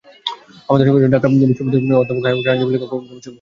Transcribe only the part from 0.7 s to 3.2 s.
সঙ্গে ছিলেন ঢাকা বিশ্ববিদ্যালয়ের অধ্যাপক, হাইকোর্টের আইনজীবী, লেখক, গবেষকসহ বেশ